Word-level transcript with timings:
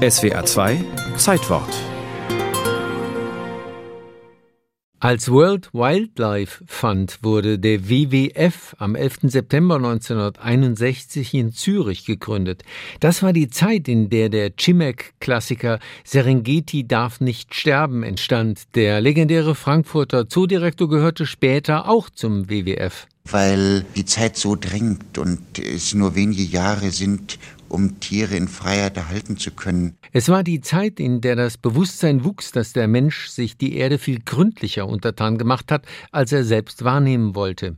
SWA 0.00 0.46
2 0.46 0.82
Zeitwort 1.18 1.68
Als 4.98 5.30
World 5.30 5.68
Wildlife 5.74 6.64
Fund 6.66 7.18
wurde 7.20 7.58
der 7.58 7.90
WWF 7.90 8.74
am 8.78 8.94
11. 8.94 9.18
September 9.24 9.76
1961 9.76 11.34
in 11.34 11.52
Zürich 11.52 12.06
gegründet. 12.06 12.62
Das 13.00 13.22
war 13.22 13.34
die 13.34 13.50
Zeit, 13.50 13.88
in 13.88 14.08
der 14.08 14.30
der 14.30 14.52
Chimek-Klassiker 14.56 15.80
Serengeti 16.02 16.88
darf 16.88 17.20
nicht 17.20 17.54
sterben 17.54 18.02
entstand. 18.02 18.74
Der 18.76 19.02
legendäre 19.02 19.54
Frankfurter 19.54 20.30
Zoodirektor 20.30 20.88
gehörte 20.88 21.26
später 21.26 21.90
auch 21.90 22.08
zum 22.08 22.48
WWF. 22.48 23.06
Weil 23.24 23.84
die 23.94 24.06
Zeit 24.06 24.38
so 24.38 24.56
drängt 24.56 25.18
und 25.18 25.58
es 25.58 25.92
nur 25.92 26.14
wenige 26.14 26.42
Jahre 26.42 26.90
sind, 26.90 27.38
um 27.70 28.00
Tiere 28.00 28.36
in 28.36 28.48
Freiheit 28.48 28.96
erhalten 28.96 29.36
zu 29.36 29.52
können. 29.52 29.96
Es 30.12 30.28
war 30.28 30.42
die 30.42 30.60
Zeit, 30.60 30.98
in 30.98 31.20
der 31.20 31.36
das 31.36 31.56
Bewusstsein 31.56 32.24
wuchs, 32.24 32.52
dass 32.52 32.72
der 32.72 32.88
Mensch 32.88 33.28
sich 33.28 33.56
die 33.56 33.76
Erde 33.76 33.98
viel 33.98 34.18
gründlicher 34.20 34.86
untertan 34.86 35.38
gemacht 35.38 35.70
hat, 35.70 35.86
als 36.10 36.32
er 36.32 36.44
selbst 36.44 36.84
wahrnehmen 36.84 37.34
wollte. 37.34 37.76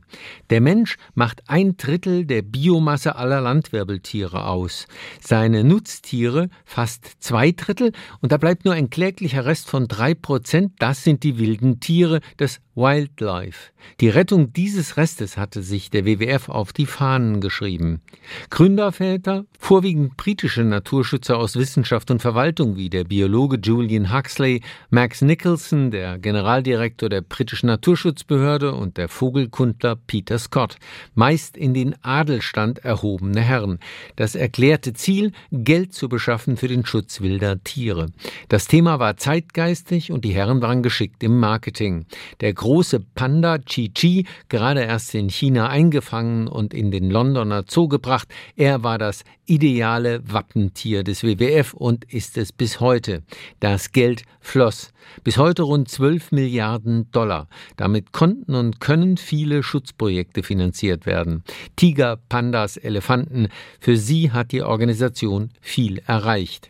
Der 0.49 0.61
Mensch 0.61 0.97
macht 1.13 1.43
ein 1.47 1.77
Drittel 1.77 2.25
der 2.25 2.41
Biomasse 2.41 3.15
aller 3.15 3.41
Landwirbeltiere 3.41 4.45
aus. 4.45 4.87
Seine 5.21 5.63
Nutztiere 5.63 6.49
fast 6.65 7.05
zwei 7.19 7.51
Drittel 7.51 7.91
und 8.21 8.31
da 8.31 8.37
bleibt 8.37 8.65
nur 8.65 8.73
ein 8.73 8.89
kläglicher 8.89 9.45
Rest 9.45 9.69
von 9.69 9.87
drei 9.87 10.15
Prozent. 10.15 10.73
Das 10.79 11.03
sind 11.03 11.23
die 11.23 11.37
wilden 11.37 11.79
Tiere, 11.79 12.19
das 12.37 12.59
Wildlife. 12.75 13.71
Die 13.99 14.09
Rettung 14.09 14.51
dieses 14.53 14.97
Restes 14.97 15.37
hatte 15.37 15.61
sich 15.61 15.91
der 15.91 16.05
WWF 16.05 16.49
auf 16.49 16.73
die 16.73 16.87
Fahnen 16.87 17.39
geschrieben. 17.39 18.01
Gründerväter, 18.49 19.45
vorwiegend 19.59 20.17
britische 20.17 20.63
Naturschützer 20.63 21.37
aus 21.37 21.55
Wissenschaft 21.55 22.09
und 22.09 22.21
Verwaltung 22.21 22.75
wie 22.75 22.89
der 22.89 23.03
Biologe 23.03 23.59
Julian 23.61 24.11
Huxley, 24.11 24.61
Max 24.89 25.21
Nicholson, 25.21 25.91
der 25.91 26.17
Generaldirektor 26.17 27.09
der 27.09 27.21
britischen 27.21 27.67
Naturschutzbehörde 27.67 28.73
und 28.73 28.97
der 28.97 29.07
Vogelkundler 29.07 29.95
Peter 29.95 30.39
Scott, 30.39 30.77
meist 31.13 31.55
in 31.55 31.73
den 31.73 31.95
Adelstand 32.03 32.79
erhobene 32.79 33.41
Herren. 33.41 33.79
Das 34.15 34.33
erklärte 34.33 34.93
Ziel, 34.93 35.31
Geld 35.51 35.93
zu 35.93 36.09
beschaffen 36.09 36.57
für 36.57 36.67
den 36.67 36.85
Schutz 36.85 37.21
wilder 37.21 37.63
Tiere. 37.63 38.07
Das 38.49 38.67
Thema 38.67 38.99
war 38.99 39.17
zeitgeistig 39.17 40.11
und 40.11 40.25
die 40.25 40.33
Herren 40.33 40.61
waren 40.61 40.81
geschickt 40.81 41.21
im 41.21 41.39
Marketing. 41.39 42.05
Der 42.41 42.53
große 42.63 43.01
Panda 43.01 43.57
Chi-Chi, 43.57 44.25
gerade 44.47 44.83
erst 44.83 45.13
in 45.15 45.29
China 45.29 45.67
eingefangen 45.67 46.47
und 46.47 46.73
in 46.73 46.91
den 46.91 47.09
Londoner 47.09 47.65
Zoo 47.67 47.89
gebracht, 47.89 48.29
er 48.55 48.83
war 48.83 48.97
das 48.97 49.25
ideale 49.45 50.21
Wappentier 50.31 51.03
des 51.03 51.25
WWF 51.25 51.73
und 51.73 52.05
ist 52.05 52.37
es 52.37 52.53
bis 52.53 52.79
heute. 52.79 53.23
Das 53.59 53.91
Geld 53.91 54.23
floss. 54.39 54.93
Bis 55.25 55.37
heute 55.37 55.63
rund 55.63 55.89
12 55.89 56.31
Milliarden 56.31 57.11
Dollar. 57.11 57.49
Damit 57.75 58.13
konnten 58.13 58.55
und 58.55 58.79
können 58.79 59.17
viele 59.17 59.61
Schutzprojekte 59.61 60.41
finanziert 60.41 61.05
werden. 61.05 61.43
Tiger, 61.75 62.17
Pandas, 62.29 62.77
Elefanten. 62.77 63.49
Für 63.81 63.97
sie 63.97 64.31
hat 64.31 64.53
die 64.53 64.63
Organisation 64.63 65.49
viel 65.59 66.01
erreicht. 66.07 66.69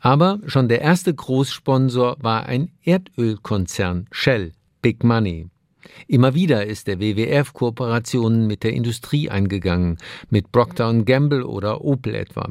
Aber 0.00 0.40
schon 0.46 0.68
der 0.68 0.80
erste 0.80 1.12
Großsponsor 1.12 2.16
war 2.20 2.46
ein 2.46 2.70
Erdölkonzern 2.84 4.06
Shell. 4.10 4.52
Big 4.82 5.04
Money. 5.04 5.48
Immer 6.08 6.34
wieder 6.34 6.66
ist 6.66 6.86
der 6.86 7.00
WWF 7.00 7.52
Kooperationen 7.52 8.46
mit 8.46 8.62
der 8.62 8.72
Industrie 8.72 9.30
eingegangen, 9.30 9.98
mit 10.30 10.52
Procter 10.52 10.92
Gamble 11.04 11.44
oder 11.44 11.84
Opel 11.84 12.14
etwa. 12.14 12.48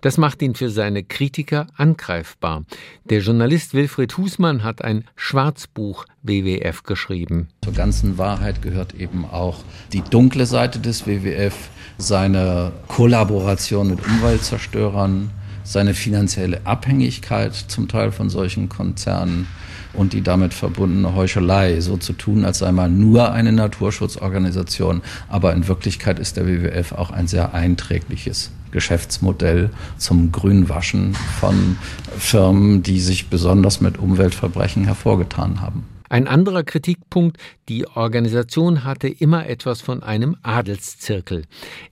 Das 0.00 0.18
macht 0.18 0.42
ihn 0.42 0.54
für 0.54 0.70
seine 0.70 1.02
Kritiker 1.02 1.66
angreifbar. 1.76 2.64
Der 3.04 3.20
Journalist 3.20 3.74
Wilfried 3.74 4.16
Husmann 4.16 4.62
hat 4.62 4.82
ein 4.82 5.04
Schwarzbuch 5.16 6.06
WWF 6.22 6.82
geschrieben. 6.84 7.48
Zur 7.64 7.74
ganzen 7.74 8.18
Wahrheit 8.18 8.62
gehört 8.62 8.94
eben 8.94 9.24
auch 9.24 9.64
die 9.92 10.02
dunkle 10.02 10.46
Seite 10.46 10.78
des 10.78 11.06
WWF, 11.06 11.70
seine 11.98 12.72
Kollaboration 12.88 13.90
mit 13.90 14.04
Umweltzerstörern, 14.06 15.30
seine 15.64 15.94
finanzielle 15.94 16.64
Abhängigkeit 16.66 17.54
zum 17.54 17.88
Teil 17.88 18.12
von 18.12 18.28
solchen 18.30 18.68
Konzernen 18.68 19.48
und 19.96 20.12
die 20.12 20.22
damit 20.22 20.54
verbundene 20.54 21.14
Heuchelei, 21.14 21.80
so 21.80 21.96
zu 21.96 22.12
tun, 22.12 22.44
als 22.44 22.58
sei 22.58 22.72
man 22.72 22.98
nur 22.98 23.32
eine 23.32 23.52
Naturschutzorganisation, 23.52 25.02
aber 25.28 25.52
in 25.52 25.68
Wirklichkeit 25.68 26.18
ist 26.18 26.36
der 26.36 26.46
WWF 26.46 26.92
auch 26.92 27.10
ein 27.10 27.26
sehr 27.26 27.54
einträgliches 27.54 28.50
Geschäftsmodell 28.70 29.70
zum 29.96 30.32
Grünwaschen 30.32 31.14
von 31.40 31.76
Firmen, 32.18 32.82
die 32.82 33.00
sich 33.00 33.28
besonders 33.28 33.80
mit 33.80 33.98
Umweltverbrechen 33.98 34.84
hervorgetan 34.84 35.60
haben. 35.60 35.84
Ein 36.14 36.28
anderer 36.28 36.62
Kritikpunkt, 36.62 37.38
die 37.68 37.88
Organisation 37.88 38.84
hatte 38.84 39.08
immer 39.08 39.48
etwas 39.48 39.80
von 39.80 40.04
einem 40.04 40.36
Adelszirkel. 40.44 41.42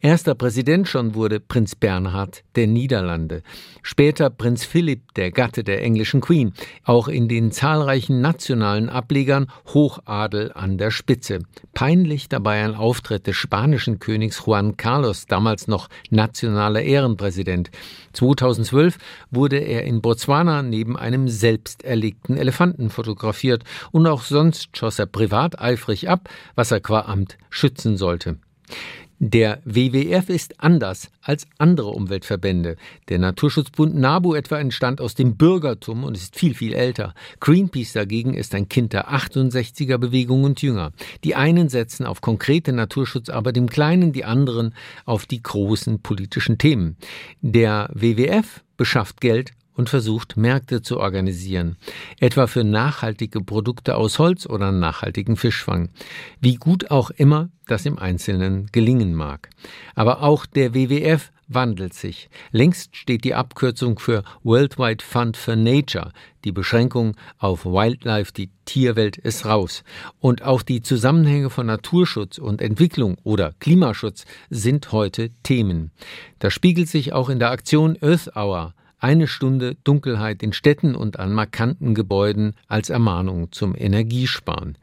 Erster 0.00 0.37
Präsident 0.37 0.87
schon 0.87 1.16
wurde 1.16 1.41
Prinz 1.41 1.75
Bernhard 1.75 2.44
der 2.55 2.69
Niederlande, 2.69 3.43
später 3.83 4.31
Prinz 4.31 4.65
Philipp, 4.65 5.12
der 5.15 5.33
Gatte 5.33 5.65
der 5.65 5.83
englischen 5.83 6.21
Queen, 6.21 6.53
auch 6.84 7.09
in 7.09 7.27
den 7.27 7.50
zahlreichen 7.50 8.21
nationalen 8.21 8.88
Ablegern 8.88 9.49
Hochadel 9.75 10.53
an 10.53 10.78
der 10.78 10.93
Spitze. 10.93 11.41
Peinlich 11.75 12.28
dabei 12.28 12.65
ein 12.65 12.77
Auftritt 12.77 13.27
des 13.27 13.34
spanischen 13.34 13.99
Königs 13.99 14.44
Juan 14.47 14.77
Carlos, 14.77 15.27
damals 15.27 15.66
noch 15.66 15.89
nationaler 16.10 16.83
Ehrenpräsident. 16.83 17.72
2012 18.12 18.99
wurde 19.33 19.56
er 19.59 19.83
in 19.83 20.00
Botswana 20.00 20.62
neben 20.62 20.97
einem 20.97 21.27
selbst 21.27 21.83
erlegten 21.83 22.37
Elefanten 22.37 22.89
fotografiert 22.89 23.65
und 23.91 24.11
auch 24.12 24.22
sonst 24.22 24.76
schoss 24.76 24.98
er 24.98 25.06
privat 25.06 25.60
eifrig 25.60 26.08
ab, 26.08 26.28
was 26.54 26.70
er 26.70 26.80
qua 26.80 27.00
Amt 27.00 27.38
schützen 27.50 27.96
sollte. 27.96 28.38
Der 29.24 29.60
WWF 29.64 30.30
ist 30.30 30.60
anders 30.60 31.08
als 31.20 31.46
andere 31.56 31.90
Umweltverbände. 31.90 32.74
Der 33.08 33.20
Naturschutzbund 33.20 33.94
NABU 33.94 34.34
etwa 34.34 34.58
entstand 34.58 35.00
aus 35.00 35.14
dem 35.14 35.36
Bürgertum 35.36 36.02
und 36.02 36.16
ist 36.16 36.36
viel, 36.36 36.54
viel 36.54 36.74
älter. 36.74 37.14
Greenpeace 37.38 37.92
dagegen 37.92 38.34
ist 38.34 38.52
ein 38.52 38.68
Kind 38.68 38.92
der 38.92 39.12
68er 39.12 39.98
Bewegung 39.98 40.42
und 40.42 40.60
jünger. 40.60 40.90
Die 41.22 41.36
einen 41.36 41.68
setzen 41.68 42.04
auf 42.04 42.20
konkrete 42.20 42.72
Naturschutzarbeit 42.72 43.56
im 43.58 43.68
Kleinen, 43.68 44.12
die 44.12 44.24
anderen 44.24 44.74
auf 45.04 45.26
die 45.26 45.40
großen 45.40 46.02
politischen 46.02 46.58
Themen. 46.58 46.96
Der 47.42 47.90
WWF 47.94 48.64
beschafft 48.76 49.20
Geld 49.20 49.52
und 49.75 49.88
versucht, 49.88 50.37
Märkte 50.37 50.83
zu 50.83 50.99
organisieren, 50.99 51.77
etwa 52.21 52.47
für 52.47 52.65
nachhaltige 52.65 53.43
Produkte 53.43 53.97
aus 53.97 54.19
Holz 54.19 54.47
oder 54.47 54.72
nachhaltigen 54.72 55.37
Fischfang. 55.37 55.88
Wie 56.41 56.56
gut 56.56 56.91
auch 56.91 57.10
immer 57.10 57.49
das 57.66 57.87
im 57.87 57.99
Einzelnen 57.99 58.66
gelingen 58.72 59.15
mag. 59.15 59.49
Aber 59.94 60.22
auch 60.22 60.47
der 60.47 60.75
WWF 60.75 61.31
wandelt 61.49 61.94
sich. 61.94 62.28
Längst 62.50 62.97
steht 62.97 63.25
die 63.25 63.34
Abkürzung 63.34 63.99
für 63.99 64.22
Worldwide 64.43 65.05
Fund 65.05 65.37
for 65.37 65.56
Nature. 65.56 66.12
Die 66.44 66.53
Beschränkung 66.53 67.16
auf 67.39 67.65
Wildlife, 67.65 68.33
die 68.33 68.50
Tierwelt, 68.65 69.16
ist 69.16 69.44
raus. 69.44 69.84
Und 70.19 70.43
auch 70.43 70.62
die 70.62 70.83
Zusammenhänge 70.83 71.50
von 71.50 71.66
Naturschutz 71.66 72.39
und 72.39 72.60
Entwicklung 72.60 73.16
oder 73.22 73.54
Klimaschutz 73.60 74.25
sind 74.50 74.93
heute 74.93 75.31
Themen. 75.43 75.91
Das 76.39 76.53
spiegelt 76.53 76.89
sich 76.89 77.12
auch 77.12 77.28
in 77.28 77.39
der 77.39 77.50
Aktion 77.50 77.97
Earth 78.00 78.34
Hour 78.34 78.75
eine 79.02 79.26
Stunde 79.26 79.76
Dunkelheit 79.82 80.42
in 80.42 80.52
Städten 80.52 80.94
und 80.94 81.18
an 81.18 81.32
markanten 81.32 81.94
Gebäuden 81.94 82.54
als 82.68 82.88
Ermahnung 82.88 83.50
zum 83.50 83.74
Energiesparen. 83.76 84.78